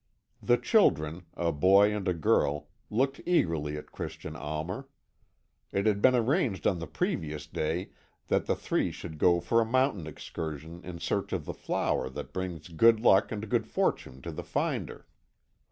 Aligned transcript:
The 0.41 0.57
children, 0.57 1.27
a 1.35 1.51
boy 1.51 1.95
and 1.95 2.07
a 2.07 2.13
girl, 2.15 2.69
looked 2.89 3.21
eagerly 3.23 3.77
at 3.77 3.91
Christian 3.91 4.35
Almer. 4.35 4.87
It 5.71 5.85
had 5.85 6.01
been 6.01 6.15
arranged 6.15 6.65
on 6.65 6.79
the 6.79 6.87
previous 6.87 7.45
day 7.45 7.91
that 8.27 8.47
the 8.47 8.55
three 8.55 8.91
should 8.91 9.19
go 9.19 9.39
for 9.39 9.61
a 9.61 9.63
mountain 9.63 10.07
excursion 10.07 10.83
in 10.83 10.97
search 10.97 11.33
of 11.33 11.45
the 11.45 11.53
flower 11.53 12.09
that 12.09 12.33
brings 12.33 12.67
good 12.69 12.99
luck 12.99 13.31
and 13.31 13.47
good 13.47 13.67
fortune 13.67 14.23
to 14.23 14.31
the 14.31 14.43
finder. 14.43 15.05